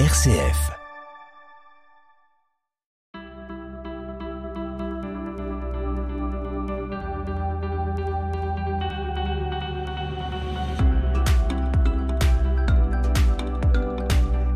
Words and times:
RCF. 0.00 0.72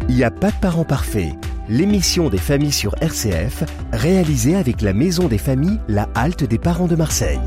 Il 0.09 0.17
n'y 0.17 0.25
a 0.25 0.33
pas 0.33 0.51
de 0.51 0.57
parents 0.61 0.83
parfaits. 0.83 1.31
L'émission 1.69 2.29
des 2.31 2.39
familles 2.39 2.73
sur 2.73 2.97
RCF, 3.01 3.63
réalisée 3.93 4.57
avec 4.57 4.83
la 4.83 4.93
Maison 4.93 5.29
des 5.29 5.39
familles 5.39 5.79
La 5.87 6.09
Halte 6.17 6.43
des 6.43 6.59
parents 6.59 6.89
de 6.89 6.97
Marseille. 6.97 7.39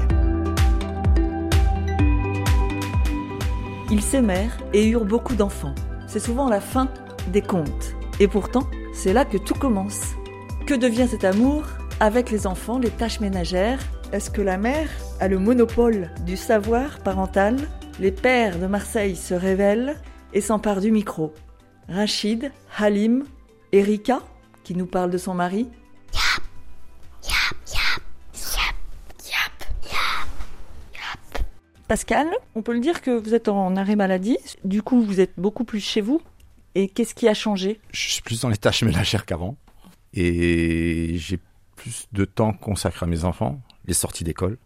Ils 3.92 4.02
s'aimèrent 4.02 4.58
et 4.72 4.88
eurent 4.88 5.04
beaucoup 5.04 5.36
d'enfants. 5.36 5.76
C'est 6.08 6.20
souvent 6.20 6.48
la 6.48 6.62
fin 6.62 6.88
des 7.28 7.42
contes. 7.42 7.96
Et 8.20 8.28
pourtant, 8.28 8.68
c'est 8.94 9.14
là 9.14 9.26
que 9.26 9.38
tout 9.38 9.54
commence. 9.54 10.16
Que 10.66 10.74
devient 10.74 11.08
cet 11.10 11.24
amour 11.24 11.64
avec 12.00 12.32
les 12.32 12.48
enfants, 12.48 12.80
les 12.80 12.90
tâches 12.90 13.20
ménagères? 13.20 13.80
Est-ce 14.12 14.30
que 14.30 14.42
la 14.42 14.58
mère 14.58 14.90
a 15.20 15.28
le 15.28 15.40
monopole 15.40 16.10
du 16.26 16.38
savoir 16.38 17.00
parental? 17.00 17.58
Les 18.00 18.12
pères 18.12 18.60
de 18.60 18.68
Marseille 18.68 19.16
se 19.16 19.34
révèlent 19.34 19.98
et 20.34 20.42
s'emparent 20.42 20.82
du 20.82 20.92
micro. 20.92 21.34
Rachid, 21.88 22.52
Halim, 22.78 23.24
Erika, 23.72 24.20
qui 24.64 24.76
nous 24.76 24.86
parle 24.86 25.12
de 25.12 25.18
son 25.18 25.34
mari. 25.34 25.68
Pascal, 31.88 32.28
on 32.56 32.62
peut 32.62 32.72
le 32.72 32.80
dire 32.80 33.02
que 33.02 33.12
vous 33.12 33.34
êtes 33.34 33.50
en 33.50 33.76
arrêt 33.76 33.98
maladie. 33.98 34.38
Du 34.64 34.82
coup, 34.82 35.02
vous 35.02 35.20
êtes 35.20 35.34
beaucoup 35.38 35.66
plus 35.66 35.82
chez 35.82 36.00
vous. 36.00 36.22
Et 36.76 36.88
qu'est-ce 36.88 37.14
qui 37.14 37.28
a 37.28 37.34
changé? 37.34 37.80
Je 37.92 38.10
suis 38.10 38.22
plus 38.22 38.42
dans 38.42 38.50
les 38.50 38.58
tâches 38.58 38.84
ménagères 38.84 39.26
qu'avant. 39.26 39.58
Et 40.14 41.14
j'ai 41.18 41.40
plus 41.76 42.08
de 42.12 42.26
temps 42.26 42.54
consacré 42.54 43.06
à 43.06 43.10
mes 43.10 43.24
enfants, 43.24 43.62
les 43.86 43.94
sorties 43.94 44.24
d'école, 44.24 44.58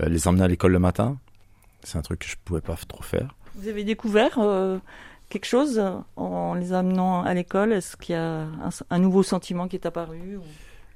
euh, 0.00 0.08
les 0.08 0.28
emmener 0.28 0.44
à 0.44 0.48
l'école 0.48 0.72
le 0.72 0.78
matin. 0.78 1.18
C'est 1.82 1.98
un 1.98 2.02
truc 2.02 2.20
que 2.20 2.26
je 2.26 2.36
pouvais 2.44 2.60
pas 2.60 2.76
trop 2.88 3.02
faire. 3.02 3.34
Vous 3.56 3.68
avez 3.68 3.84
découvert 3.84 4.38
euh, 4.38 4.78
quelque 5.28 5.44
chose 5.44 5.82
en 6.16 6.54
les 6.54 6.72
amenant 6.72 7.22
à 7.22 7.34
l'école? 7.34 7.72
Est-ce 7.72 7.96
qu'il 7.96 8.14
y 8.14 8.18
a 8.18 8.42
un, 8.42 8.70
un 8.90 8.98
nouveau 8.98 9.22
sentiment 9.22 9.68
qui 9.68 9.76
est 9.76 9.86
apparu 9.86 10.36
ou... 10.36 10.42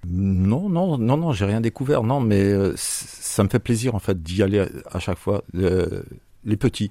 Non, 0.07 0.71
non, 0.71 0.97
non, 0.97 1.17
non, 1.17 1.33
j'ai 1.33 1.45
rien 1.45 1.61
découvert. 1.61 2.03
Non, 2.03 2.21
mais 2.21 2.41
euh, 2.41 2.73
ça 2.77 3.45
me 3.45 3.49
fait 3.49 3.59
plaisir 3.59 3.95
en 3.95 3.99
fait 3.99 4.23
d'y 4.23 4.43
aller 4.43 4.61
à, 4.61 4.69
à 4.93 4.99
chaque 4.99 5.19
fois. 5.19 5.45
Euh, 5.57 6.03
les 6.45 6.57
petits, 6.57 6.91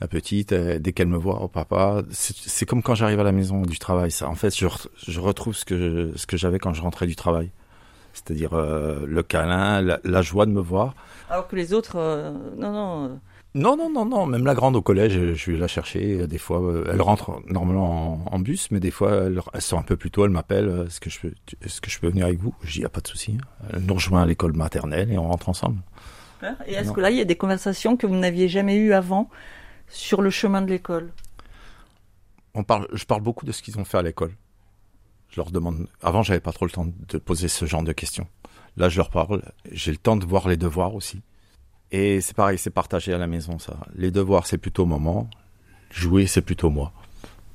la 0.00 0.08
petite, 0.08 0.52
euh, 0.52 0.78
dès 0.78 0.92
qu'elle 0.92 1.08
me 1.08 1.16
voit, 1.16 1.40
oh 1.42 1.48
papa, 1.48 2.02
c'est 2.10 2.66
comme 2.66 2.82
quand 2.82 2.94
j'arrive 2.94 3.20
à 3.20 3.24
la 3.24 3.32
maison 3.32 3.62
du 3.62 3.78
travail. 3.78 4.10
Ça, 4.10 4.28
en 4.28 4.34
fait, 4.34 4.56
je, 4.56 4.66
re- 4.66 4.88
je 5.06 5.20
retrouve 5.20 5.54
ce 5.54 5.64
que 5.64 6.12
ce 6.16 6.26
que 6.26 6.36
j'avais 6.36 6.58
quand 6.58 6.74
je 6.74 6.82
rentrais 6.82 7.06
du 7.06 7.16
travail. 7.16 7.50
C'est-à-dire 8.12 8.54
euh, 8.54 9.04
le 9.06 9.22
câlin, 9.22 9.82
la, 9.82 9.98
la 10.04 10.22
joie 10.22 10.46
de 10.46 10.52
me 10.52 10.60
voir. 10.60 10.94
Alors 11.30 11.48
que 11.48 11.56
les 11.56 11.72
autres, 11.74 11.96
euh, 11.96 12.32
non, 12.56 12.72
non. 12.72 13.20
Non, 13.56 13.76
non, 13.76 13.88
non, 13.88 14.04
non. 14.04 14.26
Même 14.26 14.44
la 14.44 14.54
grande 14.54 14.74
au 14.74 14.82
collège, 14.82 15.34
je 15.34 15.52
vais 15.52 15.58
la 15.58 15.68
chercher. 15.68 16.26
Des 16.26 16.38
fois, 16.38 16.60
elle 16.92 17.00
rentre 17.00 17.40
normalement 17.48 18.26
en, 18.26 18.34
en 18.34 18.38
bus, 18.40 18.68
mais 18.72 18.80
des 18.80 18.90
fois, 18.90 19.26
elle, 19.26 19.40
elle 19.52 19.60
sort 19.60 19.78
un 19.78 19.84
peu 19.84 19.96
plus 19.96 20.10
tôt. 20.10 20.24
Elle 20.24 20.32
m'appelle. 20.32 20.86
Est-ce 20.88 20.98
que 20.98 21.08
je 21.08 21.20
peux, 21.20 21.32
est-ce 21.64 21.80
que 21.80 21.88
je 21.88 22.00
peux 22.00 22.08
venir 22.08 22.26
avec 22.26 22.40
vous? 22.40 22.52
Je 22.62 22.80
dis, 22.80 22.86
pas 22.88 23.00
de 23.00 23.06
souci. 23.06 23.38
Elle 23.72 23.82
nous 23.82 23.94
rejoint 23.94 24.22
à 24.22 24.26
l'école 24.26 24.54
maternelle 24.54 25.12
et 25.12 25.18
on 25.18 25.28
rentre 25.28 25.48
ensemble. 25.48 25.78
Et 26.66 26.74
est-ce 26.74 26.92
que 26.92 27.00
là, 27.00 27.10
il 27.10 27.16
y 27.16 27.20
a 27.20 27.24
des 27.24 27.36
conversations 27.36 27.96
que 27.96 28.08
vous 28.08 28.16
n'aviez 28.16 28.48
jamais 28.48 28.76
eues 28.76 28.92
avant? 28.92 29.30
Sur 29.88 30.22
le 30.22 30.30
chemin 30.30 30.62
de 30.62 30.70
l'école 30.70 31.12
On 32.54 32.64
parle, 32.64 32.88
je 32.92 33.04
parle 33.04 33.22
beaucoup 33.22 33.46
de 33.46 33.52
ce 33.52 33.62
qu'ils 33.62 33.78
ont 33.78 33.84
fait 33.84 33.98
à 33.98 34.02
l'école. 34.02 34.32
Je 35.30 35.40
leur 35.40 35.50
demande. 35.50 35.88
Avant, 36.02 36.22
j'avais 36.22 36.40
pas 36.40 36.52
trop 36.52 36.64
le 36.64 36.70
temps 36.70 36.86
de 36.86 37.18
poser 37.18 37.48
ce 37.48 37.64
genre 37.64 37.82
de 37.82 37.92
questions. 37.92 38.28
Là, 38.76 38.88
je 38.88 38.96
leur 38.96 39.10
parle. 39.10 39.42
J'ai 39.70 39.90
le 39.90 39.96
temps 39.96 40.16
de 40.16 40.24
voir 40.24 40.48
les 40.48 40.56
devoirs 40.56 40.94
aussi. 40.94 41.22
Et 41.90 42.20
c'est 42.20 42.34
pareil, 42.34 42.58
c'est 42.58 42.70
partagé 42.70 43.12
à 43.12 43.18
la 43.18 43.26
maison, 43.26 43.58
ça. 43.58 43.76
Les 43.94 44.10
devoirs, 44.10 44.46
c'est 44.46 44.58
plutôt 44.58 44.86
maman. 44.86 45.28
Jouer, 45.90 46.26
c'est 46.26 46.42
plutôt 46.42 46.70
moi. 46.70 46.92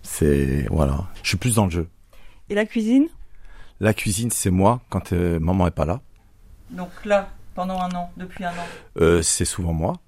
C'est 0.02 0.66
voilà. 0.70 1.10
Je 1.24 1.30
suis 1.30 1.38
plus 1.38 1.56
dans 1.56 1.66
le 1.66 1.72
jeu. 1.72 1.90
Et 2.50 2.56
la 2.56 2.66
cuisine? 2.66 3.08
La 3.80 3.94
cuisine, 3.94 4.32
c'est 4.32 4.50
moi 4.50 4.82
quand 4.90 5.14
euh, 5.14 5.40
maman 5.40 5.68
est 5.68 5.72
pas 5.72 5.86
là. 5.86 6.02
Donc 6.70 6.90
là, 7.06 7.30
pendant 7.56 7.80
un 7.80 7.92
an, 7.92 8.12
depuis 8.18 8.44
un 8.44 8.52
an? 8.52 8.68
Euh, 8.98 9.22
c'est 9.22 9.46
souvent 9.46 9.74
moi. 9.74 10.00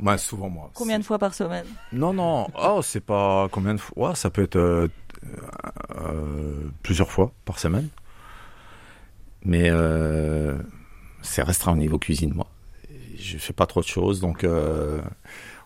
Moi, 0.00 0.16
souvent 0.16 0.48
moi. 0.48 0.70
Combien 0.74 0.98
de 0.98 1.04
fois 1.04 1.18
par 1.18 1.34
semaine? 1.34 1.66
Non, 1.92 2.14
non. 2.14 2.48
Oh, 2.58 2.80
c'est 2.82 3.00
pas 3.00 3.48
combien 3.52 3.74
de 3.74 3.80
fois? 3.80 4.08
Ouais, 4.08 4.14
ça 4.14 4.30
peut 4.30 4.42
être 4.42 4.56
euh, 4.56 4.88
euh, 5.94 6.70
plusieurs 6.82 7.10
fois 7.10 7.32
par 7.44 7.58
semaine. 7.58 7.88
Mais 9.44 9.68
euh, 9.70 10.58
c'est 11.20 11.42
restreint 11.42 11.72
au 11.72 11.76
niveau 11.76 11.98
cuisine, 11.98 12.32
moi. 12.34 12.46
Je 13.18 13.36
fais 13.36 13.52
pas 13.52 13.66
trop 13.66 13.82
de 13.82 13.86
choses, 13.86 14.20
donc 14.20 14.44
euh, 14.44 15.02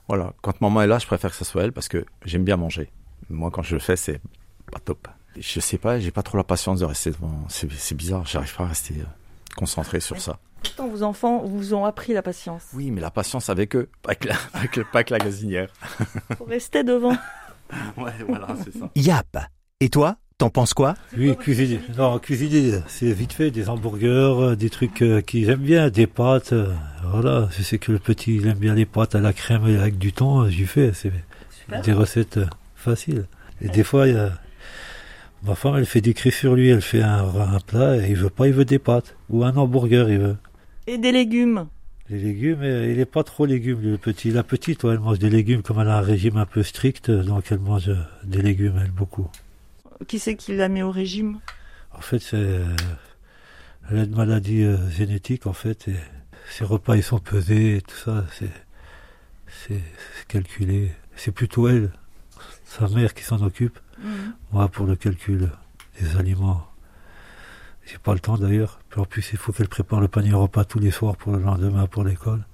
voilà. 0.08 0.32
Quand 0.42 0.60
maman 0.60 0.82
est 0.82 0.88
là, 0.88 0.98
je 0.98 1.06
préfère 1.06 1.30
que 1.30 1.36
ce 1.36 1.44
soit 1.44 1.62
elle 1.62 1.72
parce 1.72 1.88
que 1.88 2.04
j'aime 2.24 2.44
bien 2.44 2.56
manger. 2.56 2.90
Moi, 3.30 3.52
quand 3.52 3.62
je 3.62 3.74
le 3.74 3.80
fais, 3.80 3.96
c'est 3.96 4.20
pas 4.72 4.80
top. 4.80 5.06
Je 5.38 5.60
sais 5.60 5.78
pas, 5.78 6.00
j'ai 6.00 6.10
pas 6.10 6.22
trop 6.24 6.36
la 6.36 6.44
patience 6.44 6.80
de 6.80 6.84
rester 6.84 7.12
devant. 7.12 7.46
C'est 7.48 7.94
bizarre, 7.94 8.26
j'arrive 8.26 8.54
pas 8.56 8.64
à 8.64 8.68
rester 8.68 8.94
concentré 9.56 10.00
sur 10.00 10.20
ça. 10.20 10.38
Pourtant, 10.64 10.88
vos 10.88 11.02
enfants 11.02 11.42
vous 11.44 11.74
ont 11.74 11.84
appris 11.84 12.12
la 12.12 12.22
patience. 12.22 12.62
Oui, 12.74 12.90
mais 12.90 13.00
la 13.00 13.10
patience 13.10 13.48
avec 13.50 13.76
eux, 13.76 13.88
pas 14.02 14.10
avec 14.10 14.24
la, 14.24 14.34
avec 14.54 14.76
le- 14.76 14.84
pas 14.84 14.98
avec 14.98 15.10
la 15.10 15.18
gazinière. 15.18 15.68
Faut 16.38 16.44
rester 16.44 16.82
devant. 16.84 17.16
Ouais, 17.96 18.12
voilà, 18.28 18.48
c'est 18.62 18.78
ça. 18.78 18.90
Yap. 18.94 19.38
Et 19.80 19.88
toi, 19.88 20.18
t'en 20.36 20.50
penses 20.50 20.74
quoi? 20.74 20.94
Oui, 21.16 21.34
cuisiner. 21.34 21.80
Non, 21.96 22.18
cuisiner, 22.18 22.80
c'est 22.88 23.10
vite 23.12 23.32
fait, 23.32 23.50
des 23.50 23.68
hamburgers, 23.70 24.36
euh, 24.38 24.54
des 24.54 24.68
trucs 24.68 25.00
euh, 25.02 25.22
qu'ils 25.22 25.48
aiment 25.48 25.60
bien, 25.62 25.88
des 25.88 26.06
pâtes. 26.06 26.52
euh, 26.52 26.72
voilà, 27.04 27.48
je 27.56 27.62
sais 27.62 27.78
que 27.78 27.90
le 27.90 27.98
petit, 27.98 28.36
il 28.36 28.46
aime 28.46 28.58
bien 28.58 28.74
les 28.74 28.84
pâtes 28.84 29.14
à 29.14 29.20
la 29.20 29.32
crème 29.32 29.66
et 29.66 29.78
avec 29.78 29.96
du 29.96 30.12
thon, 30.12 30.46
j'y 30.50 30.66
fais. 30.66 30.92
C'est 30.92 31.10
des 31.82 31.92
recettes 31.94 32.38
faciles. 32.76 33.26
Et 33.62 33.68
des 33.70 33.82
fois, 33.82 34.06
il 34.06 34.14
y 34.14 34.18
a... 34.18 34.32
ma 35.42 35.54
femme, 35.54 35.76
elle 35.76 35.86
fait 35.86 36.02
des 36.02 36.12
cris 36.14 36.32
sur 36.32 36.54
lui, 36.54 36.68
elle 36.68 36.82
fait 36.82 37.02
un, 37.02 37.24
un 37.24 37.60
plat, 37.60 37.96
et 37.96 38.10
il 38.10 38.16
veut 38.16 38.30
pas, 38.30 38.46
il 38.46 38.52
veut 38.52 38.66
des 38.66 38.78
pâtes. 38.78 39.16
Ou 39.30 39.42
un 39.42 39.56
hamburger, 39.56 40.10
il 40.10 40.18
veut. 40.18 40.36
Et 40.86 40.98
des 40.98 41.12
légumes. 41.12 41.68
Les 42.10 42.18
légumes, 42.18 42.60
euh, 42.62 42.92
il 42.92 43.00
est 43.00 43.06
pas 43.06 43.24
trop 43.24 43.46
légumes, 43.46 43.80
le 43.80 43.96
petit. 43.96 44.30
La 44.30 44.42
petite, 44.42 44.84
ouais, 44.84 44.92
elle 44.92 45.00
mange 45.00 45.18
des 45.18 45.30
légumes 45.30 45.62
comme 45.62 45.80
elle 45.80 45.88
a 45.88 45.98
un 45.98 46.02
régime 46.02 46.36
un 46.36 46.44
peu 46.44 46.62
strict, 46.62 47.08
euh, 47.08 47.22
donc 47.22 47.50
elle 47.50 47.60
mange 47.60 47.88
euh, 47.88 47.96
des 48.24 48.42
légumes, 48.42 48.78
elle, 48.82 48.90
beaucoup. 48.90 49.28
Qui 50.06 50.18
c'est 50.18 50.36
qui 50.36 50.54
l'a 50.54 50.68
mis 50.68 50.82
au 50.82 50.90
régime? 50.90 51.38
En 51.92 52.00
fait, 52.02 52.18
c'est, 52.18 52.60
elle 53.90 53.98
a 53.98 54.02
une 54.02 54.14
maladie 54.14 54.62
euh, 54.62 54.90
génétique, 54.90 55.46
en 55.46 55.54
fait, 55.54 55.88
et 55.88 55.96
ses 56.50 56.64
repas, 56.64 56.96
ils 56.96 57.02
sont 57.02 57.20
pesés, 57.20 57.76
et 57.76 57.80
tout 57.80 57.96
ça, 57.96 58.26
c'est, 58.32 58.52
c'est, 59.46 59.80
c'est 60.18 60.26
calculé. 60.28 60.92
C'est 61.16 61.32
plutôt 61.32 61.68
elle, 61.68 61.90
sa 62.66 62.88
mère, 62.88 63.14
qui 63.14 63.24
s'en 63.24 63.40
occupe. 63.40 63.78
Moi, 64.52 64.68
pour 64.68 64.84
le 64.84 64.96
calcul 64.96 65.48
des 65.98 66.16
aliments, 66.16 66.66
j'ai 67.86 67.98
pas 67.98 68.14
le 68.14 68.20
temps 68.20 68.38
d'ailleurs. 68.38 68.80
Puis 68.88 69.00
en 69.00 69.04
plus, 69.04 69.30
il 69.32 69.38
faut 69.38 69.52
qu'elle 69.52 69.68
prépare 69.68 70.00
le 70.00 70.08
panier 70.08 70.32
repas 70.32 70.64
tous 70.64 70.78
les 70.78 70.90
soirs 70.90 71.16
pour 71.16 71.32
le 71.32 71.40
lendemain 71.40 71.86
pour 71.86 72.04
l'école. 72.04 72.44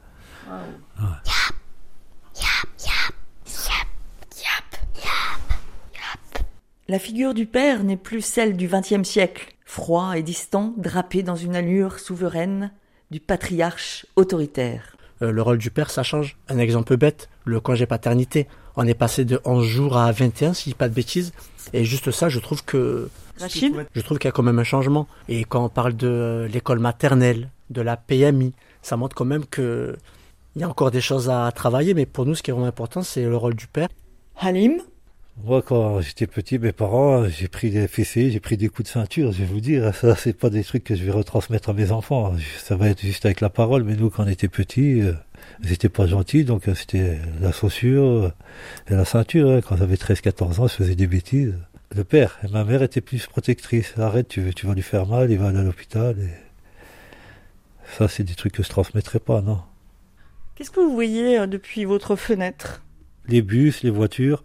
La 6.89 6.99
figure 6.99 7.35
du 7.35 7.47
père 7.47 7.85
n'est 7.85 7.97
plus 7.97 8.21
celle 8.21 8.57
du 8.57 8.67
XXe 8.67 9.09
siècle, 9.09 9.55
froid 9.65 10.15
et 10.19 10.25
distant, 10.25 10.75
drapé 10.77 11.23
dans 11.23 11.37
une 11.37 11.55
allure 11.55 12.01
souveraine 12.01 12.73
du 13.13 13.21
patriarche 13.21 14.07
autoritaire. 14.17 14.97
Euh, 15.23 15.31
le 15.31 15.41
rôle 15.43 15.59
du 15.59 15.71
père, 15.71 15.91
ça 15.91 16.03
change. 16.03 16.37
Un 16.49 16.59
exemple 16.59 16.97
bête, 16.97 17.29
le 17.45 17.61
congé 17.61 17.87
paternité. 17.87 18.49
On 18.75 18.87
est 18.89 18.95
passé 18.95 19.25
de 19.25 19.41
11 19.45 19.65
jours 19.65 19.99
à 19.99 20.11
21, 20.11 20.53
si 20.53 20.65
je 20.65 20.71
dis 20.71 20.75
pas 20.75 20.89
de 20.89 20.95
bêtises. 20.95 21.33
Et 21.73 21.85
juste 21.85 22.11
ça, 22.11 22.29
je 22.29 22.41
trouve 22.41 22.65
que... 22.65 23.09
Rachid 23.41 23.75
Je 23.95 24.01
trouve 24.01 24.19
qu'il 24.19 24.29
y 24.29 24.31
a 24.31 24.33
quand 24.33 24.43
même 24.43 24.59
un 24.59 24.65
changement. 24.65 25.07
Et 25.29 25.45
quand 25.45 25.65
on 25.65 25.69
parle 25.69 25.97
de 25.97 26.07
euh, 26.09 26.49
l'école 26.49 26.79
maternelle, 26.79 27.49
de 27.71 27.81
la 27.81 27.97
PMI, 27.97 28.53
ça 28.83 28.97
montre 28.97 29.15
quand 29.15 29.25
même 29.25 29.47
que 29.47 29.97
il 30.57 30.63
y 30.63 30.65
a 30.65 30.69
encore 30.69 30.91
des 30.91 31.01
choses 31.01 31.31
à 31.31 31.51
travailler. 31.53 31.95
Mais 31.95 32.07
pour 32.07 32.27
nous, 32.27 32.35
ce 32.35 32.43
qui 32.43 32.51
est 32.51 32.53
vraiment 32.53 32.67
important, 32.67 33.03
c'est 33.03 33.23
le 33.25 33.37
rôle 33.37 33.55
du 33.55 33.67
père. 33.69 33.89
Halim 34.37 34.81
Moi, 35.45 35.63
quand 35.63 36.01
j'étais 36.01 36.27
petit, 36.27 36.59
mes 36.59 36.73
parents, 36.73 37.29
j'ai 37.29 37.47
pris 37.47 37.71
des 37.71 37.87
fessées, 37.87 38.31
j'ai 38.31 38.41
pris 38.41 38.57
des 38.57 38.69
coups 38.69 38.89
de 38.89 38.93
ceinture, 38.93 39.31
je 39.33 39.39
vais 39.39 39.45
vous 39.45 39.61
dire. 39.61 39.95
Ça, 39.95 40.17
c'est 40.17 40.33
pas 40.33 40.51
des 40.51 40.65
trucs 40.65 40.83
que 40.85 40.97
je 40.97 41.05
vais 41.05 41.13
retransmettre 41.13 41.69
à 41.71 41.73
mes 41.73 41.93
enfants. 41.93 42.35
Ça 42.59 42.75
va 42.77 42.89
être 42.89 43.01
juste 43.01 43.25
avec 43.27 43.41
la 43.41 43.51
parole. 43.51 43.85
Mais 43.85 43.95
nous, 43.95 44.11
quand 44.11 44.25
on 44.25 44.29
était 44.29 44.49
petits, 44.49 45.01
euh, 45.03 45.13
ils 45.63 45.73
étaient 45.73 45.89
pas 45.89 46.07
gentils, 46.07 46.45
donc 46.45 46.67
euh, 46.69 46.75
c'était 46.75 47.19
la 47.41 47.53
chaussure 47.53 48.03
euh, 48.03 48.33
et 48.89 48.95
la 48.95 49.05
ceinture. 49.05 49.51
hein. 49.51 49.61
Quand 49.67 49.77
j'avais 49.77 49.95
13-14 49.97 50.61
ans, 50.61 50.67
je 50.67 50.75
faisais 50.75 50.97
des 50.97 51.07
bêtises. 51.07 51.55
Le 51.95 52.05
père 52.05 52.39
et 52.45 52.49
ma 52.49 52.65
mère 52.65 52.83
étaient 52.83 53.01
plus 53.01 53.27
protectrices. 53.27 53.99
Arrête, 53.99 54.29
tu, 54.29 54.55
tu 54.55 54.67
vas 54.67 54.75
lui 54.75 54.83
faire 54.83 55.07
mal, 55.07 55.31
il 55.31 55.39
va 55.39 55.49
aller 55.49 55.59
à 55.59 55.63
l'hôpital. 55.63 56.17
Et... 56.21 56.31
Ça, 57.97 58.07
c'est 58.07 58.23
des 58.23 58.35
trucs 58.35 58.53
que 58.53 58.63
je 58.63 58.69
transmettrai 58.69 59.19
pas, 59.19 59.43
non. 59.43 59.61
Qu'est-ce 60.55 60.71
que 60.71 60.81
vous 60.81 60.95
voyez 60.95 61.39
euh, 61.39 61.47
depuis 61.47 61.85
votre 61.85 62.15
fenêtre? 62.15 62.83
Les 63.27 63.43
bus, 63.43 63.83
les 63.83 63.91
voitures. 63.91 64.45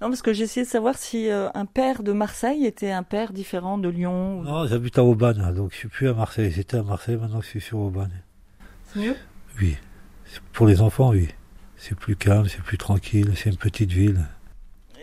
Non, 0.00 0.08
parce 0.08 0.22
que 0.22 0.30
essayé 0.30 0.64
de 0.64 0.70
savoir 0.70 0.96
si 0.96 1.30
euh, 1.30 1.50
un 1.54 1.66
père 1.66 2.02
de 2.02 2.12
Marseille 2.12 2.64
était 2.64 2.90
un 2.90 3.02
père 3.02 3.32
différent 3.32 3.78
de 3.78 3.88
Lyon. 3.88 4.42
Non, 4.42 4.66
j'habite 4.66 4.98
à 4.98 5.04
Aubagne, 5.04 5.54
donc 5.54 5.72
je 5.72 5.76
suis 5.76 5.88
plus 5.88 6.08
à 6.08 6.14
Marseille. 6.14 6.50
J'étais 6.50 6.78
à 6.78 6.82
Marseille, 6.82 7.16
maintenant 7.16 7.42
je 7.42 7.46
suis 7.46 7.60
sur 7.60 7.78
Aubagne. 7.78 8.22
C'est 8.88 9.00
mieux? 9.00 9.16
Oui. 9.60 9.76
Pour 10.52 10.66
les 10.66 10.80
enfants, 10.80 11.10
oui. 11.10 11.28
C'est 11.76 11.94
plus 11.94 12.16
calme, 12.16 12.46
c'est 12.48 12.62
plus 12.62 12.78
tranquille, 12.78 13.32
c'est 13.36 13.50
une 13.50 13.56
petite 13.56 13.92
ville. 13.92 14.26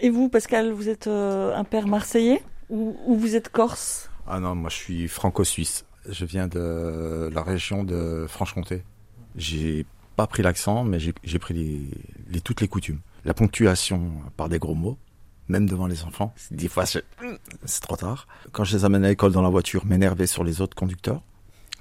Et 0.02 0.10
vous, 0.10 0.30
Pascal, 0.30 0.72
vous 0.72 0.90
êtes 0.90 1.08
euh, 1.08 1.56
un 1.56 1.64
père 1.64 1.88
marseillais 1.88 2.44
ou, 2.70 2.96
ou 3.06 3.16
vous 3.16 3.36
êtes 3.36 3.50
corse? 3.50 4.10
Ah 4.28 4.40
non, 4.40 4.56
moi 4.56 4.70
je 4.70 4.76
suis 4.76 5.08
franco-suisse. 5.08 5.86
Je 6.08 6.26
viens 6.26 6.48
de 6.48 7.30
la 7.34 7.44
région 7.44 7.84
de 7.84 8.26
Franche-Comté. 8.28 8.84
J'ai 9.36 9.86
pas 10.16 10.28
pris 10.28 10.44
l'accent, 10.44 10.84
mais 10.84 11.00
j'ai 11.00 11.40
pris 11.40 11.54
les, 11.54 11.82
les, 12.30 12.42
toutes 12.42 12.62
les 12.62 12.68
coutumes. 12.68 13.00
La 13.26 13.34
ponctuation 13.34 14.12
par 14.36 14.50
des 14.50 14.58
gros 14.58 14.76
mots, 14.76 14.98
même 15.48 15.68
devant 15.68 15.88
les 15.88 16.04
enfants. 16.04 16.34
Des 16.52 16.68
fois, 16.68 16.86
c'est 16.86 17.04
trop 17.82 17.96
tard. 17.98 18.28
Quand 18.52 18.64
je 18.64 18.78
les 18.78 18.86
amène 18.86 19.04
à 19.06 19.10
l'école 19.10 19.32
dans 19.32 19.42
la 19.42 19.50
voiture, 19.50 19.86
m'énerver 19.86 20.28
sur 20.28 20.44
les 20.44 20.62
autres 20.62 20.76
conducteurs. 20.76 21.22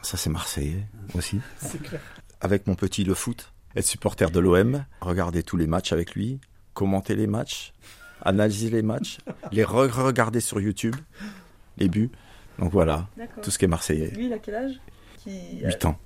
Ça, 0.02 0.16
c'est 0.16 0.30
marseillais 0.30 0.86
aussi. 1.14 1.40
clair. 1.82 2.00
Avec 2.40 2.66
mon 2.66 2.74
petit 2.74 3.04
le 3.04 3.14
foot, 3.14 3.52
être 3.74 3.86
supporter 3.86 4.30
de 4.30 4.40
l'OM, 4.40 4.84
regarder 5.00 5.42
tous 5.42 5.56
les 5.56 5.66
matchs 5.66 5.92
avec 5.92 6.14
lui, 6.14 6.40
commenter 6.74 7.14
les 7.14 7.26
matchs, 7.26 7.72
analyser 8.22 8.70
les 8.70 8.82
matchs, 8.82 9.18
les 9.52 9.64
re-regarder 9.64 10.40
sur 10.40 10.60
YouTube, 10.60 10.96
les 11.78 11.88
buts. 11.88 12.10
Donc 12.58 12.72
voilà, 12.72 13.06
tout 13.42 13.50
ce 13.50 13.58
qui 13.58 13.66
est 13.66 13.68
marseillais. 13.68 14.10
Lui, 14.10 14.26
il 14.26 14.32
a 14.32 14.38
quel 14.38 14.54
âge? 14.54 14.80
Qui... 15.22 15.60
8 15.62 15.84
ans. 15.84 15.98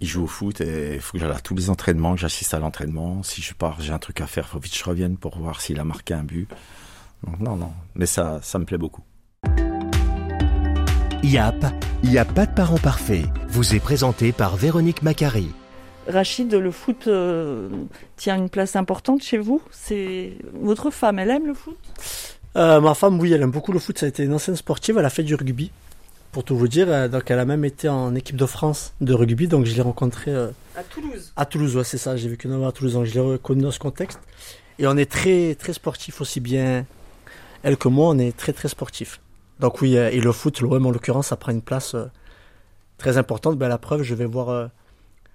Il 0.00 0.08
joue 0.08 0.24
au 0.24 0.26
foot 0.26 0.60
et 0.60 0.94
il 0.94 1.00
faut 1.00 1.12
que 1.12 1.18
j'aille 1.18 1.34
à 1.34 1.40
tous 1.40 1.54
les 1.54 1.70
entraînements, 1.70 2.14
que 2.14 2.20
j'assiste 2.20 2.52
à 2.52 2.58
l'entraînement. 2.58 3.22
Si 3.22 3.40
je 3.40 3.54
pars, 3.54 3.80
j'ai 3.80 3.92
un 3.92 3.98
truc 3.98 4.20
à 4.20 4.26
faire, 4.26 4.44
il 4.48 4.52
faut 4.52 4.58
vite 4.58 4.72
que 4.72 4.78
je 4.78 4.84
revienne 4.84 5.16
pour 5.16 5.38
voir 5.38 5.60
s'il 5.60 5.80
a 5.80 5.84
marqué 5.84 6.14
un 6.14 6.22
but. 6.22 6.48
Donc 7.24 7.40
non, 7.40 7.56
non, 7.56 7.72
mais 7.94 8.06
ça, 8.06 8.40
ça 8.42 8.58
me 8.58 8.64
plaît 8.64 8.78
beaucoup. 8.78 9.02
YAP, 11.22 11.64
il 12.04 12.10
n'y 12.10 12.18
a 12.18 12.24
pas 12.24 12.46
de 12.46 12.54
parents 12.54 12.78
parfaits, 12.78 13.24
vous 13.48 13.74
est 13.74 13.80
présenté 13.80 14.32
par 14.32 14.56
Véronique 14.56 15.02
Macari. 15.02 15.50
Rachid, 16.08 16.52
le 16.54 16.70
foot 16.70 17.08
euh, 17.08 17.68
tient 18.16 18.36
une 18.36 18.48
place 18.48 18.76
importante 18.76 19.22
chez 19.22 19.38
vous. 19.38 19.60
C'est 19.70 20.32
votre 20.54 20.90
femme, 20.90 21.18
elle 21.18 21.30
aime 21.30 21.46
le 21.46 21.54
foot? 21.54 21.76
Euh, 22.56 22.80
Ma 22.80 22.94
femme, 22.94 23.18
oui, 23.20 23.32
elle 23.32 23.42
aime 23.42 23.50
beaucoup 23.50 23.72
le 23.72 23.78
foot. 23.78 23.98
Ça 23.98 24.06
a 24.06 24.08
été 24.08 24.22
une 24.22 24.32
ancienne 24.32 24.56
sportive. 24.56 24.98
Elle 24.98 25.04
a 25.04 25.10
fait 25.10 25.24
du 25.24 25.34
rugby, 25.34 25.70
pour 26.32 26.44
tout 26.44 26.56
vous 26.56 26.68
dire. 26.68 26.86
Euh, 26.88 27.08
donc, 27.08 27.30
elle 27.30 27.38
a 27.38 27.44
même 27.44 27.64
été 27.64 27.88
en 27.88 28.14
équipe 28.14 28.36
de 28.36 28.46
France 28.46 28.94
de 29.00 29.12
rugby. 29.14 29.48
Donc, 29.48 29.66
je 29.66 29.74
l'ai 29.74 29.82
rencontrée 29.82 30.34
à 30.34 30.82
Toulouse. 30.88 31.32
À 31.36 31.44
Toulouse, 31.44 31.76
ouais, 31.76 31.84
c'est 31.84 31.98
ça. 31.98 32.16
J'ai 32.16 32.28
vécu 32.28 32.48
9 32.48 32.62
ans 32.62 32.68
à 32.68 32.72
Toulouse, 32.72 32.94
donc 32.94 33.04
je 33.04 33.14
l'ai 33.14 33.20
reconnu 33.20 33.62
dans 33.62 33.72
ce 33.72 33.78
contexte. 33.80 34.20
Et 34.78 34.86
on 34.86 34.96
est 34.96 35.10
très, 35.10 35.54
très 35.54 35.72
sportif 35.72 36.20
aussi 36.20 36.40
bien 36.40 36.84
elle 37.62 37.76
que 37.76 37.88
moi. 37.88 38.10
On 38.10 38.18
est 38.18 38.36
très, 38.36 38.52
très 38.52 38.68
sportif. 38.68 39.20
Donc 39.58 39.80
oui, 39.80 39.94
et 39.96 40.20
le 40.20 40.32
foot, 40.32 40.60
l'OM 40.60 40.86
en 40.86 40.90
l'occurrence, 40.90 41.28
ça 41.28 41.36
prend 41.36 41.50
une 41.50 41.62
place 41.62 41.96
très 42.98 43.16
importante. 43.16 43.56
Ben, 43.58 43.68
la 43.68 43.78
preuve, 43.78 44.02
je 44.02 44.14
vais 44.14 44.26
voir 44.26 44.68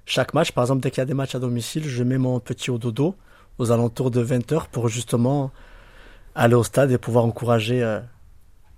chaque 0.06 0.34
match, 0.34 0.52
par 0.52 0.64
exemple, 0.64 0.82
dès 0.82 0.92
qu'il 0.92 1.00
y 1.00 1.02
a 1.02 1.06
des 1.06 1.14
matchs 1.14 1.36
à 1.36 1.40
domicile, 1.40 1.84
je 1.84 2.04
mets 2.04 2.18
mon 2.18 2.40
petit 2.40 2.72
au 2.72 2.78
dodo 2.78 3.16
aux 3.60 3.72
alentours 3.72 4.12
de 4.12 4.24
20h 4.24 4.68
pour 4.72 4.88
justement 4.88 5.52
aller 6.36 6.56
au 6.56 6.64
stade 6.64 6.92
et 6.92 6.98
pouvoir 6.98 7.26
encourager 7.26 7.84
euh, 7.84 8.00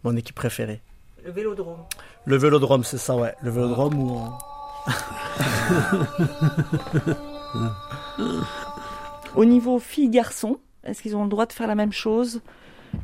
mon 0.03 0.15
équipe 0.15 0.35
préférée. 0.35 0.81
Le 1.23 1.31
vélodrome. 1.31 1.83
Le 2.25 2.35
vélodrome, 2.35 2.83
c'est 2.83 2.97
ça, 2.97 3.15
ouais. 3.15 3.35
Le 3.41 3.51
vélodrome 3.51 3.99
où 3.99 4.21
Au 9.35 9.45
niveau 9.45 9.79
filles-garçons, 9.79 10.57
est-ce 10.83 11.01
qu'ils 11.01 11.15
ont 11.15 11.23
le 11.23 11.29
droit 11.29 11.45
de 11.45 11.53
faire 11.53 11.67
la 11.67 11.75
même 11.75 11.93
chose? 11.93 12.41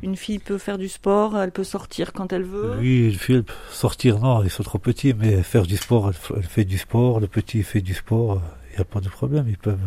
Une 0.02 0.16
fille 0.16 0.38
peut 0.38 0.58
faire 0.58 0.78
du 0.78 0.88
sport, 0.88 1.38
elle 1.38 1.52
peut 1.52 1.64
sortir 1.64 2.12
quand 2.12 2.32
elle 2.32 2.42
veut. 2.42 2.76
Oui, 2.78 3.08
une 3.08 3.18
fille 3.18 3.42
peut 3.42 3.52
sortir, 3.70 4.18
non, 4.18 4.42
ils 4.42 4.50
sont 4.50 4.62
trop 4.62 4.78
petits, 4.78 5.14
mais 5.14 5.42
faire 5.42 5.66
du 5.66 5.76
sport, 5.76 6.10
elle, 6.36 6.42
fait 6.42 6.64
du 6.64 6.78
sport, 6.78 7.20
le 7.20 7.26
petit 7.26 7.62
fait 7.62 7.80
du 7.80 7.94
sport, 7.94 8.40
il 8.70 8.76
n'y 8.76 8.80
a 8.80 8.84
pas 8.84 9.00
de 9.00 9.08
problème, 9.08 9.46
ils 9.48 9.58
peuvent. 9.58 9.78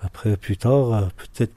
Après, 0.00 0.36
plus 0.36 0.56
tard, 0.56 0.92
euh, 0.92 1.02
peut-être 1.16 1.54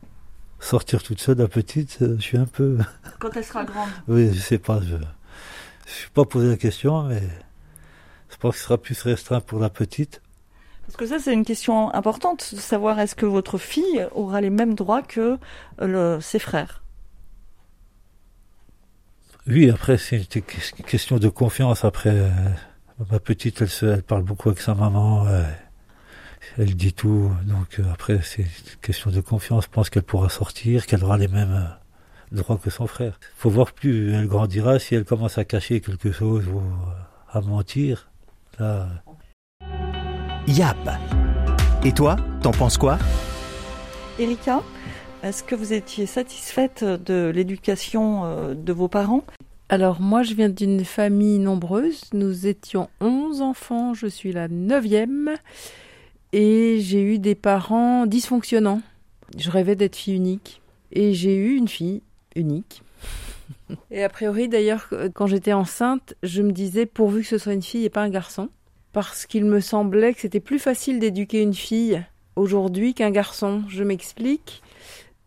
sortir 0.60 1.04
toute 1.04 1.20
seule, 1.20 1.38
la 1.38 1.48
petite, 1.48 2.00
euh, 2.02 2.16
je 2.18 2.22
suis 2.22 2.38
un 2.38 2.46
peu. 2.46 2.78
Quand 3.20 3.36
elle 3.36 3.44
sera 3.44 3.66
grande 3.66 3.90
Oui, 4.08 4.34
je 4.34 4.40
sais 4.40 4.58
pas, 4.58 4.80
je 4.82 4.96
ne 4.96 5.02
suis 5.86 6.10
pas 6.10 6.26
posé 6.26 6.48
la 6.48 6.58
question, 6.58 7.04
mais 7.04 7.22
je 8.30 8.38
pense 8.38 8.54
que 8.54 8.60
ce 8.60 8.64
sera 8.66 8.78
plus 8.78 9.02
restreint 9.02 9.42
pour 9.42 9.60
la 9.60 9.70
petite. 9.70 10.22
Parce 10.86 10.98
que 10.98 11.06
ça, 11.06 11.20
c'est 11.20 11.34
une 11.34 11.46
question 11.46 11.94
importante, 11.94 12.56
de 12.56 12.60
savoir 12.60 13.00
est-ce 13.00 13.16
que 13.16 13.26
votre 13.26 13.58
fille 13.58 14.08
aura 14.14 14.42
les 14.42 14.50
mêmes 14.50 14.74
droits 14.74 15.04
que 15.04 15.38
le, 15.80 16.20
ses 16.20 16.40
frères 16.40 16.82
oui, 19.50 19.72
après, 19.72 19.98
c'est 19.98 20.36
une 20.36 20.44
question 20.84 21.18
de 21.18 21.28
confiance. 21.28 21.84
Après, 21.84 22.12
euh, 22.12 22.30
ma 23.12 23.20
petite, 23.20 23.64
elle, 23.64 23.90
elle, 23.90 24.04
parle 24.04 24.22
beaucoup 24.22 24.50
avec 24.50 24.62
sa 24.62 24.76
maman. 24.76 25.26
Euh, 25.26 25.44
elle 26.60 26.76
dit 26.76 26.94
tout. 26.94 27.32
Donc, 27.46 27.80
euh, 27.80 27.84
après, 27.92 28.20
c'est 28.22 28.44
une 28.44 28.80
question 28.82 29.10
de 29.10 29.22
confiance. 29.22 29.64
Je 29.64 29.70
pense 29.70 29.90
qu'elle 29.90 30.04
pourra 30.04 30.30
sortir, 30.30 30.86
qu'elle 30.86 31.04
aura 31.04 31.18
les 31.18 31.28
mêmes 31.28 31.68
droits 32.32 32.60
que 32.64 32.70
son 32.70 32.86
frère. 32.86 33.20
faut 33.38 33.50
voir 33.50 33.72
plus 33.72 34.14
elle 34.14 34.28
grandira, 34.28 34.78
si 34.78 34.94
elle 34.94 35.04
commence 35.04 35.40
à 35.40 35.46
cacher 35.46 35.82
quelque 35.82 36.12
chose 36.12 36.48
ou 36.48 36.62
à 37.32 37.42
mentir. 37.42 38.12
Là. 38.60 38.88
Yap. 40.46 40.78
Et 41.84 41.92
toi, 41.92 42.18
t'en 42.44 42.52
penses 42.52 42.78
quoi? 42.78 43.00
Erika 44.20 44.62
est-ce 45.22 45.44
que 45.44 45.54
vous 45.54 45.74
étiez 45.74 46.06
satisfaite 46.06 46.86
de 46.86 47.30
l'éducation 47.36 48.54
de 48.56 48.72
vos 48.72 48.88
parents? 48.88 49.26
Alors 49.70 50.02
moi 50.02 50.24
je 50.24 50.34
viens 50.34 50.50
d'une 50.50 50.84
famille 50.84 51.38
nombreuse, 51.38 52.06
nous 52.14 52.48
étions 52.48 52.90
11 53.02 53.44
enfants, 53.44 53.94
je 53.94 54.08
suis 54.08 54.32
la 54.32 54.48
neuvième 54.48 55.36
et 56.34 56.80
j'ai 56.82 57.04
eu 57.04 57.20
des 57.20 57.36
parents 57.36 58.08
dysfonctionnants. 58.08 58.82
Je 59.38 59.52
rêvais 59.52 59.76
d'être 59.76 59.96
fille 59.96 60.16
unique 60.16 60.64
et 60.92 61.14
j'ai 61.14 61.36
eu 61.36 61.56
une 61.56 61.68
fille 61.68 62.02
unique. 62.36 62.82
Et 63.92 64.04
a 64.04 64.10
priori 64.10 64.50
d'ailleurs 64.50 64.90
quand 65.14 65.28
j'étais 65.28 65.54
enceinte, 65.54 66.16
je 66.24 66.42
me 66.42 66.52
disais 66.52 66.88
pourvu 66.88 67.22
que 67.22 67.28
ce 67.28 67.38
soit 67.38 67.54
une 67.54 67.62
fille 67.62 67.86
et 67.86 67.90
pas 67.90 68.02
un 68.02 68.10
garçon 68.10 68.50
parce 68.92 69.28
qu'il 69.28 69.46
me 69.46 69.60
semblait 69.60 70.16
que 70.16 70.22
c'était 70.22 70.40
plus 70.40 70.58
facile 70.58 71.00
d'éduquer 71.00 71.44
une 71.44 71.54
fille 71.54 72.04
aujourd'hui 72.36 72.96
qu'un 72.96 73.12
garçon. 73.12 73.64
Je 73.70 73.84
m'explique. 73.84 74.64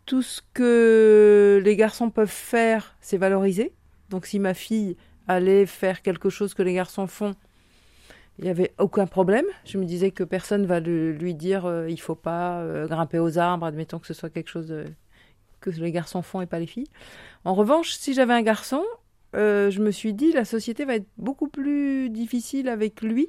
Tout 0.04 0.22
ce 0.22 0.40
que 0.52 1.62
les 1.64 1.76
garçons 1.76 2.10
peuvent 2.10 2.28
faire, 2.28 2.96
c'est 3.00 3.18
valoriser 3.18 3.72
donc 4.12 4.26
si 4.26 4.38
ma 4.38 4.54
fille 4.54 4.96
allait 5.26 5.66
faire 5.66 6.02
quelque 6.02 6.28
chose 6.28 6.52
que 6.54 6.62
les 6.62 6.74
garçons 6.74 7.06
font, 7.06 7.34
il 8.38 8.44
n'y 8.44 8.50
avait 8.50 8.72
aucun 8.78 9.06
problème. 9.06 9.46
Je 9.64 9.78
me 9.78 9.84
disais 9.84 10.10
que 10.10 10.22
personne 10.22 10.66
va 10.66 10.80
lui 10.80 11.34
dire 11.34 11.64
euh, 11.64 11.88
il 11.88 11.98
faut 12.00 12.14
pas 12.14 12.60
euh, 12.60 12.86
grimper 12.86 13.18
aux 13.18 13.38
arbres, 13.38 13.64
admettons 13.66 13.98
que 13.98 14.06
ce 14.06 14.14
soit 14.14 14.28
quelque 14.28 14.50
chose 14.50 14.70
euh, 14.70 14.84
que 15.60 15.70
les 15.70 15.92
garçons 15.92 16.20
font 16.20 16.42
et 16.42 16.46
pas 16.46 16.58
les 16.58 16.66
filles. 16.66 16.88
En 17.44 17.54
revanche, 17.54 17.92
si 17.92 18.12
j'avais 18.12 18.34
un 18.34 18.42
garçon, 18.42 18.82
je 19.34 19.78
me 19.80 19.90
suis 19.90 20.12
dit 20.12 20.30
la 20.32 20.44
société 20.44 20.84
va 20.84 20.96
être 20.96 21.08
beaucoup 21.16 21.48
plus 21.48 22.10
difficile 22.10 22.68
avec 22.68 23.00
lui 23.00 23.28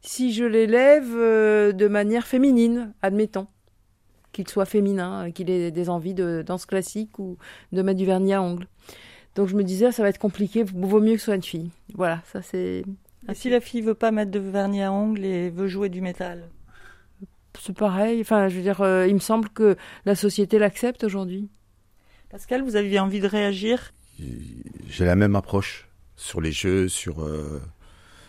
si 0.00 0.32
je 0.32 0.44
l'élève 0.44 1.12
de 1.12 1.88
manière 1.88 2.26
féminine, 2.26 2.94
admettons 3.02 3.46
qu'il 4.32 4.48
soit 4.48 4.64
féminin, 4.64 5.30
qu'il 5.32 5.50
ait 5.50 5.70
des 5.70 5.90
envies 5.90 6.14
de 6.14 6.42
danse 6.46 6.64
classique 6.64 7.18
ou 7.18 7.36
de 7.72 7.82
mettre 7.82 7.98
du 7.98 8.06
vernis 8.06 8.32
à 8.32 8.42
ongles. 8.42 8.68
Donc 9.34 9.48
je 9.48 9.56
me 9.56 9.64
disais, 9.64 9.90
ça 9.92 10.02
va 10.02 10.08
être 10.08 10.18
compliqué, 10.18 10.62
vaut 10.62 11.00
mieux 11.00 11.14
que 11.14 11.18
ce 11.18 11.26
soit 11.26 11.34
une 11.34 11.42
fille. 11.42 11.70
Voilà, 11.94 12.22
ça 12.32 12.42
c'est. 12.42 12.84
Et 13.28 13.34
si 13.34 13.50
la 13.50 13.60
fille 13.60 13.80
veut 13.80 13.94
pas 13.94 14.10
mettre 14.10 14.30
de 14.30 14.38
vernis 14.38 14.82
à 14.82 14.92
ongles 14.92 15.24
et 15.24 15.50
veut 15.50 15.66
jouer 15.66 15.88
du 15.88 16.00
métal 16.00 16.48
C'est 17.58 17.76
pareil. 17.76 18.20
Enfin, 18.20 18.48
je 18.48 18.56
veux 18.56 18.62
dire, 18.62 18.82
euh, 18.82 19.06
il 19.06 19.14
me 19.14 19.20
semble 19.20 19.48
que 19.48 19.76
la 20.04 20.14
société 20.14 20.58
l'accepte 20.58 21.04
aujourd'hui. 21.04 21.48
Pascal, 22.30 22.62
vous 22.62 22.76
aviez 22.76 22.98
envie 22.98 23.20
de 23.20 23.26
réagir? 23.26 23.92
J'ai 24.88 25.04
la 25.04 25.16
même 25.16 25.36
approche 25.36 25.88
sur 26.16 26.40
les 26.40 26.52
jeux, 26.52 26.88
sur. 26.88 27.22
Euh, 27.22 27.60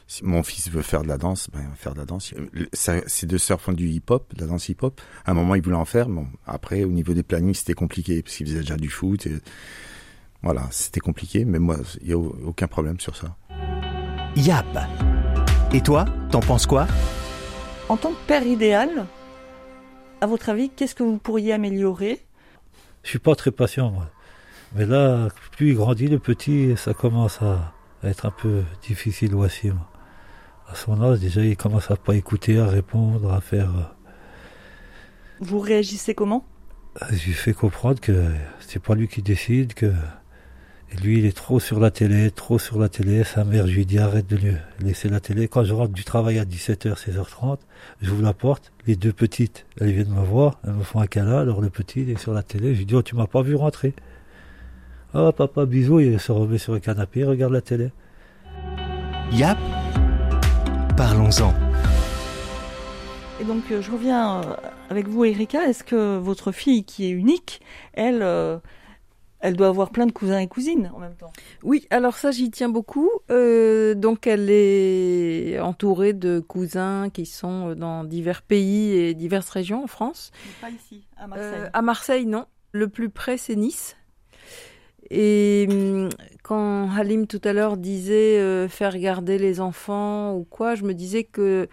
si 0.08 0.24
mon 0.24 0.44
fils 0.44 0.70
veut 0.70 0.84
faire 0.84 1.02
de 1.02 1.08
la 1.08 1.18
danse, 1.18 1.50
ben, 1.52 1.62
il 1.64 1.70
va 1.70 1.76
faire 1.76 1.94
de 1.94 2.00
la 2.00 2.06
danse. 2.06 2.34
Ses 2.74 3.26
deux 3.26 3.38
sœurs 3.40 3.60
font 3.60 3.74
du 3.74 3.90
hip-hop, 3.90 4.36
de 4.36 4.42
la 4.42 4.48
danse 4.48 4.70
hip-hop. 4.70 5.02
À 5.26 5.32
un 5.32 5.34
moment, 5.34 5.56
il 5.56 5.64
voulait 5.64 5.76
en 5.76 5.86
faire. 5.86 6.08
Bon, 6.08 6.28
après, 6.46 6.84
au 6.84 6.92
niveau 6.92 7.14
des 7.14 7.24
plannings, 7.24 7.56
c'était 7.56 7.74
compliqué 7.74 8.22
parce 8.22 8.36
qu'il 8.36 8.46
faisait 8.46 8.60
déjà 8.60 8.78
du 8.78 8.90
foot. 8.90 9.26
Et 9.26 9.34
voilà, 10.46 10.68
c'était 10.70 11.00
compliqué, 11.00 11.44
mais 11.44 11.58
moi, 11.58 11.78
il 12.02 12.08
n'y 12.08 12.14
a 12.14 12.18
aucun 12.18 12.68
problème 12.68 13.00
sur 13.00 13.16
ça. 13.16 13.36
Yap. 14.36 14.78
Et 15.74 15.82
toi, 15.82 16.06
t'en 16.30 16.40
penses 16.40 16.68
quoi? 16.68 16.86
En 17.90 17.98
tant 17.98 18.12
que 18.12 18.28
père 18.28 18.46
idéal, 18.46 19.08
à 20.22 20.28
votre 20.28 20.50
avis, 20.50 20.70
qu'est-ce 20.70 20.94
que 20.94 21.02
vous 21.02 21.18
pourriez 21.18 21.52
améliorer? 21.52 22.24
Je 23.02 23.10
suis 23.10 23.18
pas 23.18 23.34
très 23.34 23.50
patient, 23.50 23.90
moi. 23.90 24.12
Mais 24.76 24.86
là, 24.86 25.30
plus 25.54 25.70
il 25.70 25.76
grandit, 25.76 26.08
le 26.08 26.20
petit, 26.20 26.78
ça 26.78 26.94
commence 26.94 27.42
à, 27.42 27.74
être 28.04 28.28
un 28.28 28.32
peu 28.32 28.62
difficile 28.84 29.34
aussi. 29.34 29.72
À 30.70 30.76
son 30.76 31.02
âge, 31.02 31.22
déjà, 31.22 31.42
il 31.42 31.58
commence 31.58 31.90
à 31.90 31.96
pas 31.96 32.14
écouter, 32.14 32.60
à 32.60 32.68
répondre, 32.68 33.34
à 33.34 33.42
faire. 33.42 33.72
Euh, 33.76 34.12
vous 35.40 35.58
réagissez 35.58 36.14
comment? 36.14 36.46
Je 37.10 37.26
lui 37.26 37.34
fais 37.34 37.54
comprendre 37.54 38.00
que 38.00 38.30
c'est 38.60 38.82
pas 38.82 38.94
lui 38.94 39.08
qui 39.08 39.24
décide, 39.24 39.74
que 39.74 39.92
lui, 41.02 41.20
il 41.20 41.26
est 41.26 41.36
trop 41.36 41.60
sur 41.60 41.80
la 41.80 41.92
télé, 41.92 42.32
trop 42.32 42.60
sur 42.60 42.80
la 42.80 42.90
télé. 42.90 43.24
Sa 43.24 43.44
mère, 43.44 43.68
je 43.68 43.74
lui 43.74 43.86
dis 43.86 44.00
arrête 44.00 44.28
de 44.28 44.36
lui 44.36 44.54
laisser 44.80 45.10
la 45.10 45.20
télé. 45.20 45.48
Quand 45.48 45.64
je 45.64 45.74
rentre 45.74 45.94
du 45.94 46.04
travail 46.04 46.40
à 46.40 46.46
17h, 46.46 46.96
16h30, 46.96 47.58
j'ouvre 48.02 48.24
la 48.24 48.34
porte. 48.34 48.72
Les 48.88 48.96
deux 48.96 49.14
petites, 49.14 49.66
elles 49.80 49.92
viennent 49.92 50.14
me 50.14 50.24
voir, 50.24 50.60
elles 50.64 50.74
me 50.74 50.84
font 50.84 51.00
un 51.00 51.08
câlin. 51.08 51.40
Alors 51.40 51.62
le 51.62 51.70
petit, 51.70 52.02
il 52.02 52.10
est 52.10 52.20
sur 52.20 52.34
la 52.34 52.44
télé. 52.44 52.74
Je 52.74 52.80
lui 52.80 52.86
dis, 52.86 52.96
oh, 52.96 53.02
tu 53.02 53.16
m'as 53.16 53.28
pas 53.28 53.42
vu 53.42 53.56
rentrer. 53.56 53.94
Oh, 55.14 55.32
papa, 55.32 55.66
bisous. 55.66 56.00
Il 56.00 56.20
se 56.20 56.32
remet 56.32 56.58
sur 56.58 56.74
le 56.74 56.80
canapé, 56.80 57.22
il 57.22 57.26
regarde 57.26 57.54
la 57.54 57.62
télé. 57.62 57.92
Yap, 59.32 59.58
parlons-en. 60.96 61.54
Et 63.42 63.44
donc, 63.44 63.64
euh, 63.72 63.82
je 63.82 63.92
reviens 63.92 64.42
euh, 64.42 64.56
avec 64.90 65.08
vous, 65.08 65.26
Erika. 65.26 65.68
Est-ce 65.68 65.84
que 65.84 66.18
votre 66.18 66.52
fille, 66.52 66.86
qui 66.86 67.06
est 67.06 67.10
unique, 67.10 67.62
elle, 67.94 68.22
euh, 68.22 68.58
elle 69.40 69.56
doit 69.56 69.68
avoir 69.68 69.90
plein 69.92 70.06
de 70.06 70.12
cousins 70.12 70.40
et 70.40 70.48
cousines 70.48 70.92
en 70.96 71.00
même 71.00 71.16
temps 71.16 71.32
Oui, 71.64 71.86
alors 71.90 72.18
ça, 72.18 72.32
j'y 72.32 72.50
tiens 72.52 72.70
beaucoup. 72.70 73.10
donc, 73.30 74.28
elle 74.28 74.50
est 74.50 75.60
entourée 75.60 76.14
de 76.14 76.40
cousins 76.40 77.10
qui 77.14 77.26
sont 77.26 77.76
dans 77.76 78.04
divers 78.04 78.42
pays 78.42 78.92
et 78.92 79.14
diverses 79.14 79.50
régions 79.50 79.84
en 79.84 79.88
France. 79.88 80.32
pas 80.62 80.70
ici, 80.70 81.06
à 81.18 81.28
Marseille. 81.28 81.70
à 81.74 81.82
Marseille, 81.82 82.26
non. 82.26 82.46
Le 82.72 82.88
plus 82.88 83.10
près, 83.10 83.38
c'est 83.38 83.56
Nice. 83.56 83.96
Et 85.12 85.68
hum, 85.70 86.10
quand 86.44 86.90
Halim 86.92 87.28
tout 87.28 87.42
à 87.44 87.54
l'heure 87.54 87.78
disait 87.78 88.68
faire 88.68 88.98
garder 88.98 89.38
les 89.38 89.60
enfants 89.60 90.34
ou 90.36 90.44
quoi, 90.44 90.76
je 90.76 90.84
me 90.84 90.94
disais 90.94 91.24
que 91.24 91.68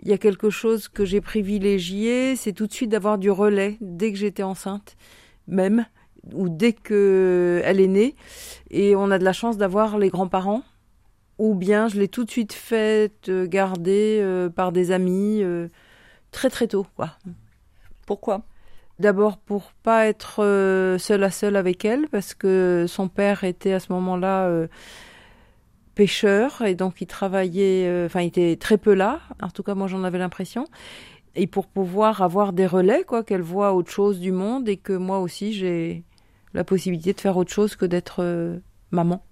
il 0.00 0.08
y 0.08 0.12
a 0.12 0.18
quelque 0.18 0.50
chose 0.50 0.88
que 0.88 1.04
j'ai 1.04 1.20
privilégié, 1.20 2.36
c'est 2.36 2.52
tout 2.52 2.66
de 2.66 2.72
suite 2.72 2.90
d'avoir 2.90 3.18
du 3.18 3.30
relais 3.30 3.78
dès 3.80 4.12
que 4.12 4.18
j'étais 4.18 4.42
enceinte, 4.42 4.96
même, 5.46 5.86
ou 6.32 6.48
dès 6.48 6.72
que 6.72 7.60
elle 7.64 7.80
est 7.80 7.86
née. 7.86 8.14
Et 8.70 8.96
on 8.96 9.10
a 9.10 9.18
de 9.18 9.24
la 9.24 9.32
chance 9.32 9.56
d'avoir 9.56 9.98
les 9.98 10.08
grands-parents, 10.08 10.62
ou 11.38 11.54
bien 11.54 11.88
je 11.88 11.98
l'ai 11.98 12.08
tout 12.08 12.24
de 12.24 12.30
suite 12.30 12.52
fait 12.52 13.30
garder 13.30 14.18
euh, 14.20 14.48
par 14.48 14.72
des 14.72 14.92
amis 14.92 15.42
euh, 15.42 15.68
très 16.30 16.50
très 16.50 16.66
tôt, 16.66 16.86
quoi. 16.96 17.12
Pourquoi? 18.06 18.42
D'abord 18.98 19.36
pour 19.36 19.72
pas 19.82 20.06
être 20.06 20.42
euh, 20.42 20.96
seule 20.98 21.24
à 21.24 21.30
seule 21.30 21.56
avec 21.56 21.84
elle, 21.84 22.08
parce 22.08 22.34
que 22.34 22.86
son 22.88 23.08
père 23.08 23.44
était 23.44 23.72
à 23.72 23.80
ce 23.80 23.92
moment-là 23.92 24.66
pêcheur 25.96 26.60
et 26.60 26.74
donc 26.74 27.00
il 27.00 27.06
travaillait, 27.06 27.88
euh, 27.88 28.06
enfin 28.06 28.20
il 28.20 28.26
était 28.26 28.56
très 28.56 28.76
peu 28.76 28.94
là, 28.94 29.20
en 29.42 29.48
tout 29.48 29.64
cas 29.64 29.74
moi 29.74 29.88
j'en 29.88 30.04
avais 30.04 30.18
l'impression, 30.18 30.66
et 31.34 31.48
pour 31.48 31.66
pouvoir 31.66 32.22
avoir 32.22 32.52
des 32.52 32.66
relais, 32.66 33.02
quoi, 33.04 33.24
qu'elle 33.24 33.42
voit 33.42 33.72
autre 33.72 33.90
chose 33.90 34.20
du 34.20 34.30
monde 34.30 34.68
et 34.68 34.76
que 34.76 34.92
moi 34.92 35.18
aussi 35.18 35.52
j'ai 35.54 36.04
la 36.56 36.64
possibilité 36.64 37.12
de 37.12 37.20
faire 37.20 37.36
autre 37.36 37.52
chose 37.52 37.76
que 37.76 37.86
d'être 37.86 38.22
euh, 38.22 38.58
maman. 38.90 39.24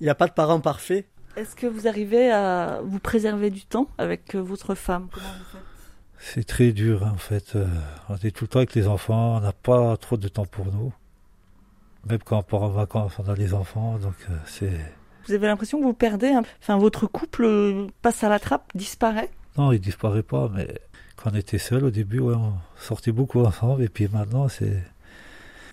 Il 0.00 0.04
n'y 0.04 0.10
a 0.10 0.14
pas 0.14 0.28
de 0.28 0.32
parents 0.32 0.60
parfaits. 0.60 1.06
Est-ce 1.36 1.56
que 1.56 1.66
vous 1.66 1.88
arrivez 1.88 2.30
à 2.30 2.80
vous 2.84 3.00
préserver 3.00 3.50
du 3.50 3.64
temps 3.66 3.88
avec 3.98 4.36
euh, 4.36 4.40
votre 4.40 4.76
femme? 4.76 5.08
C'est 6.18 6.44
très 6.44 6.72
dur 6.72 7.02
en 7.02 7.16
fait. 7.16 7.56
On 8.08 8.14
est 8.16 8.30
tout 8.30 8.44
le 8.44 8.48
temps 8.48 8.60
avec 8.60 8.74
les 8.74 8.86
enfants, 8.86 9.36
on 9.36 9.40
n'a 9.40 9.52
pas 9.52 9.96
trop 9.96 10.16
de 10.16 10.28
temps 10.28 10.46
pour 10.46 10.66
nous. 10.66 10.92
Même 12.08 12.20
quand 12.20 12.38
on 12.38 12.42
part 12.42 12.62
en 12.62 12.68
vacances, 12.68 13.14
on 13.18 13.28
a 13.28 13.34
les 13.34 13.52
enfants, 13.52 13.98
donc 13.98 14.14
c'est 14.46 14.70
vous 15.26 15.32
avez 15.32 15.46
l'impression 15.46 15.78
que 15.78 15.84
vous 15.84 15.94
perdez, 15.94 16.34
enfin 16.60 16.76
votre 16.76 17.06
couple 17.06 17.88
passe 18.02 18.22
à 18.24 18.28
la 18.28 18.38
trappe, 18.38 18.70
disparaît? 18.74 19.30
Non, 19.56 19.72
il 19.72 19.80
disparaît 19.80 20.22
pas, 20.22 20.50
mais 20.54 20.68
quand 21.16 21.30
on 21.32 21.34
était 21.34 21.58
seul 21.58 21.84
au 21.84 21.90
début, 21.90 22.20
on 22.20 22.52
sortait 22.78 23.12
beaucoup 23.12 23.42
ensemble, 23.42 23.82
et 23.82 23.88
puis 23.88 24.08
maintenant 24.08 24.48
c'est... 24.48 24.82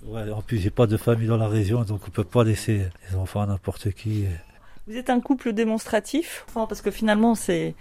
en 0.10 0.41
plus, 0.41 0.58
j'ai 0.58 0.70
pas 0.70 0.88
de 0.88 0.98
famille 0.98 1.27
dans 1.27 1.38
la 1.38 1.48
région, 1.48 1.84
donc 1.84 2.01
on 2.08 2.12
peut 2.12 2.24
pas 2.24 2.43
laisser 2.43 2.88
les 3.10 3.15
enfants 3.15 3.41
à 3.41 3.46
n'importe 3.46 3.91
qui. 3.91 4.25
Vous 4.88 4.98
êtes 4.98 5.10
un 5.10 5.20
couple 5.20 5.53
démonstratif, 5.53 6.46
parce 6.53 6.81
que 6.81 6.91
finalement 6.91 7.36
c'est 7.36 7.75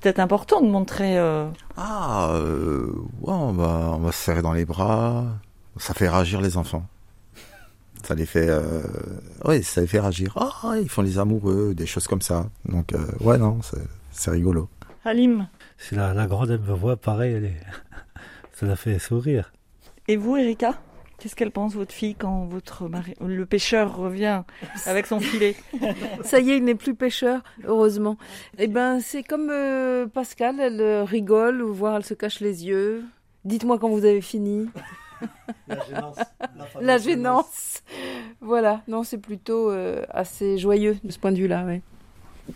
peut-être 0.00 0.20
important 0.20 0.60
de 0.60 0.68
montrer. 0.68 1.18
Euh, 1.18 1.48
ah, 1.76 2.30
euh, 2.34 2.92
ouais, 3.22 3.32
on 3.32 3.52
va, 3.52 3.92
on 3.94 3.98
va 3.98 4.12
se 4.12 4.18
serrer 4.18 4.42
dans 4.42 4.52
les 4.52 4.64
bras. 4.64 5.24
Ça 5.78 5.94
fait 5.94 6.08
réagir 6.08 6.40
les 6.40 6.56
enfants 6.56 6.86
ça 8.06 8.14
les 8.14 8.26
fait, 8.26 8.48
euh, 8.48 8.82
ouais, 9.44 9.62
ça 9.62 9.80
les 9.80 9.86
fait 9.86 10.00
réagir. 10.00 10.34
Ah, 10.36 10.74
ils 10.80 10.88
font 10.88 11.02
les 11.02 11.18
amoureux, 11.18 11.74
des 11.74 11.86
choses 11.86 12.06
comme 12.06 12.22
ça. 12.22 12.48
Donc, 12.64 12.92
euh, 12.92 12.98
ouais, 13.20 13.38
non, 13.38 13.60
c'est 14.10 14.30
rigolo. 14.30 14.68
Halim 15.04 15.48
Si 15.78 15.94
la, 15.94 16.14
la 16.14 16.26
grande, 16.26 16.50
elle 16.50 16.60
me 16.60 16.74
voit, 16.74 16.96
pareil, 16.96 17.34
elle 17.34 17.44
est... 17.44 17.60
ça 18.52 18.66
la 18.66 18.76
fait 18.76 18.98
sourire. 18.98 19.52
Et 20.08 20.16
vous, 20.16 20.36
Erika? 20.36 20.74
Qu'est-ce 21.22 21.36
qu'elle 21.36 21.52
pense, 21.52 21.74
votre 21.74 21.92
fille, 21.92 22.16
quand 22.16 22.46
votre 22.46 22.88
mari, 22.88 23.14
le 23.24 23.46
pêcheur 23.46 23.96
revient 23.96 24.42
avec 24.86 25.06
son 25.06 25.20
filet? 25.20 25.54
Ça 26.24 26.40
y 26.40 26.50
est, 26.50 26.56
il 26.56 26.64
n'est 26.64 26.74
plus 26.74 26.96
pêcheur, 26.96 27.42
heureusement. 27.64 28.16
Eh 28.58 28.66
ben, 28.66 28.98
c'est 28.98 29.22
comme 29.22 29.48
euh, 29.48 30.08
Pascal, 30.08 30.58
elle 30.58 31.04
rigole, 31.04 31.62
ou 31.62 31.72
voir, 31.72 31.94
elle 31.94 32.04
se 32.04 32.14
cache 32.14 32.40
les 32.40 32.66
yeux. 32.66 33.04
Dites-moi 33.44 33.78
quand 33.78 33.88
vous 33.88 34.04
avez 34.04 34.20
fini. 34.20 34.68
La 35.68 35.78
gênance. 35.86 36.16
La, 36.80 36.98
gênance. 36.98 37.84
Voilà, 38.40 38.82
non, 38.88 39.04
c'est 39.04 39.18
plutôt 39.18 39.70
euh, 39.70 40.04
assez 40.10 40.58
joyeux 40.58 40.96
de 41.04 41.12
ce 41.12 41.20
point 41.20 41.30
de 41.30 41.36
vue-là. 41.36 41.64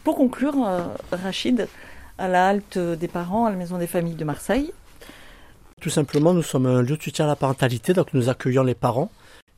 Pour 0.02 0.16
conclure, 0.16 0.66
euh, 0.66 0.82
Rachid, 1.12 1.68
à 2.18 2.26
la 2.26 2.48
halte 2.48 2.78
des 2.78 3.06
parents, 3.06 3.46
à 3.46 3.50
la 3.50 3.56
maison 3.56 3.78
des 3.78 3.86
familles 3.86 4.16
de 4.16 4.24
Marseille. 4.24 4.72
Tout 5.82 5.90
simplement, 5.90 6.32
nous 6.32 6.42
sommes 6.42 6.64
un 6.64 6.80
lieu 6.80 6.96
de 6.96 7.02
soutien 7.02 7.26
à 7.26 7.28
la 7.28 7.36
parentalité, 7.36 7.92
donc 7.92 8.14
nous 8.14 8.30
accueillons 8.30 8.62
les 8.62 8.74
parents, 8.74 9.10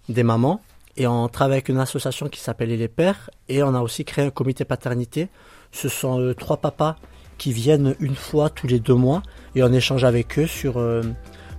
des 0.09 0.25
mamans, 0.25 0.61
et 0.97 1.07
on 1.07 1.29
travaille 1.29 1.59
avec 1.59 1.69
une 1.69 1.79
association 1.79 2.29
qui 2.29 2.41
s'appelle 2.41 2.71
Les 2.71 2.89
Pères, 2.89 3.31
et 3.49 3.63
on 3.63 3.73
a 3.73 3.81
aussi 3.81 4.05
créé 4.05 4.25
un 4.25 4.31
comité 4.31 4.65
paternité. 4.65 5.29
Ce 5.71 5.89
sont 5.89 6.21
euh, 6.21 6.35
trois 6.35 6.57
papas 6.57 6.97
qui 7.39 7.53
viennent 7.53 7.95
une 8.01 8.17
fois 8.17 8.51
tous 8.51 8.67
les 8.67 8.81
deux 8.81 8.97
mois, 8.97 9.23
et 9.55 9.63
on 9.63 9.73
échange 9.73 10.03
avec 10.03 10.41
eux 10.41 10.49
sur 10.49 10.81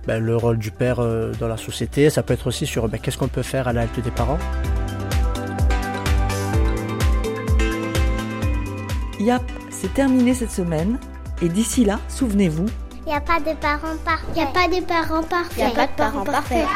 ben, 0.06 0.22
le 0.22 0.36
rôle 0.36 0.58
du 0.58 0.70
père 0.70 1.00
euh, 1.00 1.32
dans 1.40 1.48
la 1.48 1.56
société. 1.56 2.10
Ça 2.10 2.22
peut 2.22 2.34
être 2.34 2.46
aussi 2.46 2.66
sur 2.66 2.86
ben, 2.86 3.00
qu'est-ce 3.00 3.16
qu'on 3.16 3.28
peut 3.28 3.42
faire 3.42 3.66
à 3.66 3.72
l'alte 3.72 3.98
des 3.98 4.10
parents. 4.10 4.38
Yap, 9.18 9.42
c'est 9.70 9.94
terminé 9.94 10.34
cette 10.34 10.50
semaine. 10.50 10.98
Et 11.40 11.48
d'ici 11.48 11.86
là, 11.86 11.98
souvenez-vous 12.08 12.66
n'y 13.10 13.16
a 13.16 13.20
pas 13.20 13.40
de 13.40 13.54
parents 13.54 13.96
parfaits. 14.04 14.28
Il 14.28 14.34
n'y 14.34 14.42
a 14.42 14.46
pas 14.46 14.68
de 14.68 14.80
parents 14.84 15.22
parfaits. 15.24 15.58
Il 15.58 15.64
n'y 15.64 15.72
a 15.72 15.74
pas 15.74 15.86
de 15.86 15.92
parents 15.96 16.24
parfaits. 16.24 16.66